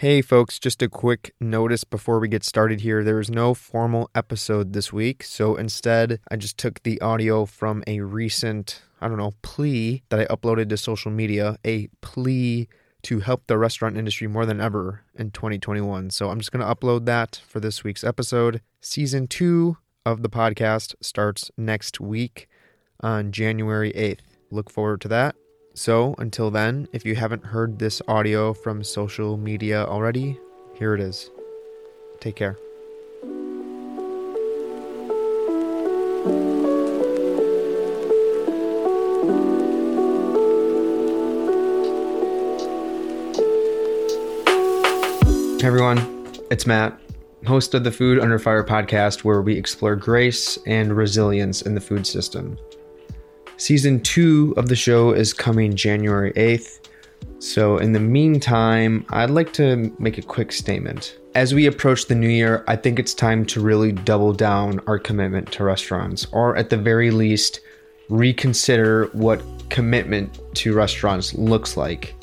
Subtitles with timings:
[0.00, 3.04] Hey, folks, just a quick notice before we get started here.
[3.04, 7.84] There is no formal episode this week, so instead, I just took the audio from
[7.86, 12.66] a recent, I don't know, plea that I uploaded to social media, a plea
[13.02, 16.08] to help the restaurant industry more than ever in 2021.
[16.08, 18.62] So I'm just going to upload that for this week's episode.
[18.80, 19.76] Season two
[20.06, 22.48] of the podcast starts next week
[23.00, 24.20] on January 8th.
[24.50, 25.36] Look forward to that.
[25.74, 30.38] So, until then, if you haven't heard this audio from social media already,
[30.74, 31.30] here it is.
[32.18, 32.58] Take care.
[45.60, 46.98] Hey everyone, it's Matt,
[47.46, 51.80] host of the Food Under Fire podcast, where we explore grace and resilience in the
[51.80, 52.58] food system.
[53.60, 56.88] Season two of the show is coming January 8th.
[57.40, 61.18] So, in the meantime, I'd like to make a quick statement.
[61.34, 64.98] As we approach the new year, I think it's time to really double down our
[64.98, 67.60] commitment to restaurants, or at the very least,
[68.08, 72.14] reconsider what commitment to restaurants looks like.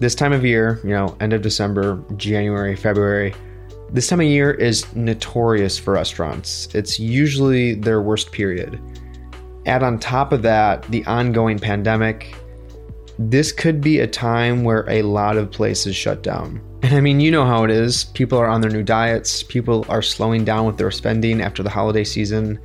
[0.00, 3.34] This time of year, you know, end of December, January, February,
[3.92, 6.74] this time of year is notorious for restaurants.
[6.74, 8.80] It's usually their worst period.
[9.66, 12.34] Add on top of that the ongoing pandemic.
[13.18, 16.60] This could be a time where a lot of places shut down.
[16.82, 18.04] And I mean, you know how it is.
[18.04, 21.70] People are on their new diets, people are slowing down with their spending after the
[21.70, 22.60] holiday season.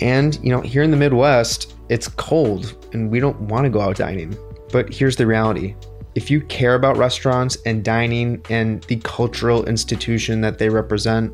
[0.00, 3.80] And, you know, here in the Midwest, it's cold and we don't want to go
[3.80, 4.36] out dining.
[4.70, 5.74] But here's the reality
[6.14, 11.32] if you care about restaurants and dining and the cultural institution that they represent,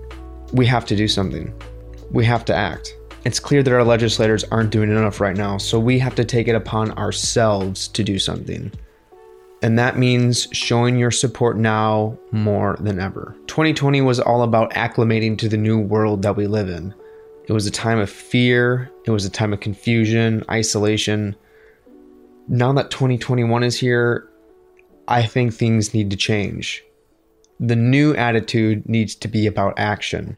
[0.52, 1.52] we have to do something.
[2.10, 2.94] We have to act.
[3.24, 6.46] It's clear that our legislators aren't doing enough right now, so we have to take
[6.46, 8.70] it upon ourselves to do something.
[9.62, 13.34] And that means showing your support now more than ever.
[13.46, 16.94] 2020 was all about acclimating to the new world that we live in.
[17.48, 21.34] It was a time of fear, it was a time of confusion, isolation.
[22.46, 24.28] Now that 2021 is here,
[25.08, 26.84] I think things need to change.
[27.58, 30.36] The new attitude needs to be about action.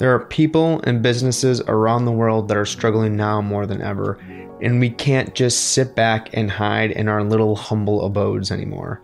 [0.00, 4.18] There are people and businesses around the world that are struggling now more than ever,
[4.62, 9.02] and we can't just sit back and hide in our little humble abodes anymore.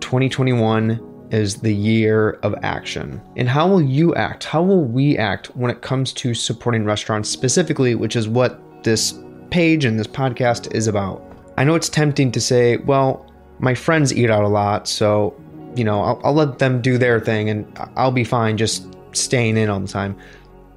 [0.00, 1.00] 2021
[1.34, 3.20] is the year of action.
[3.36, 4.44] And how will you act?
[4.44, 9.18] How will we act when it comes to supporting restaurants specifically, which is what this
[9.50, 11.22] page and this podcast is about?
[11.58, 15.34] I know it's tempting to say, well, my friends eat out a lot, so,
[15.74, 19.56] you know, I'll, I'll let them do their thing and I'll be fine just staying
[19.56, 20.16] in all the time.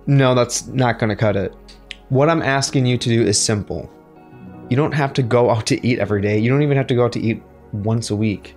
[0.07, 1.53] No, that's not going to cut it.
[2.09, 3.91] What I'm asking you to do is simple.
[4.69, 6.39] You don't have to go out to eat every day.
[6.39, 8.55] You don't even have to go out to eat once a week.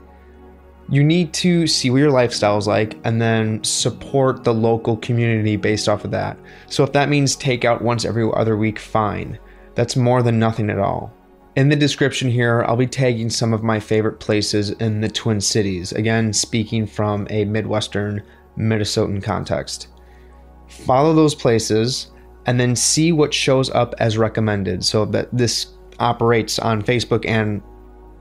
[0.90, 5.56] You need to see what your lifestyle is like and then support the local community
[5.56, 6.36] based off of that.
[6.66, 9.38] So if that means take out once every other week, fine.
[9.76, 11.12] That's more than nothing at all.
[11.54, 15.40] In the description here, I'll be tagging some of my favorite places in the Twin
[15.40, 15.92] Cities.
[15.92, 18.22] Again, speaking from a Midwestern
[18.58, 19.88] Minnesotan context.
[20.68, 22.10] Follow those places
[22.46, 25.68] and then see what shows up as recommended so that this
[25.98, 27.62] operates on Facebook and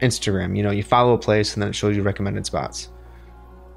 [0.01, 0.55] Instagram.
[0.55, 2.89] You know, you follow a place and then it shows you recommended spots.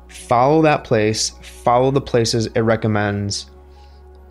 [0.09, 3.51] Follow that place, follow the places it recommends,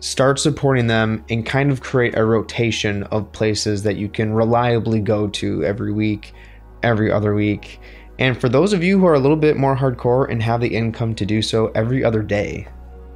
[0.00, 5.00] start supporting them, and kind of create a rotation of places that you can reliably
[5.00, 6.34] go to every week,
[6.82, 7.80] every other week.
[8.18, 10.74] And for those of you who are a little bit more hardcore and have the
[10.74, 12.68] income to do so every other day,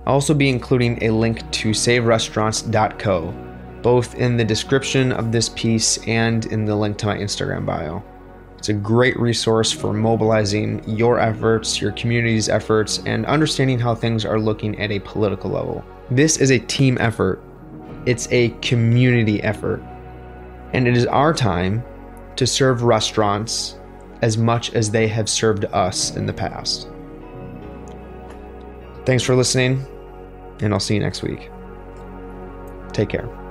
[0.07, 3.35] I'll also be including a link to saverestaurants.co,
[3.83, 8.03] both in the description of this piece and in the link to my Instagram bio.
[8.59, 14.25] It's a great resource for mobilizing your efforts, your community's efforts, and understanding how things
[14.25, 15.85] are looking at a political level.
[16.11, 17.43] This is a team effort,
[18.07, 19.83] it's a community effort.
[20.73, 21.85] And it is our time
[22.37, 23.79] to serve restaurants
[24.23, 26.89] as much as they have served us in the past.
[29.05, 29.85] Thanks for listening,
[30.61, 31.51] and I'll see you next week.
[32.93, 33.46] Take care.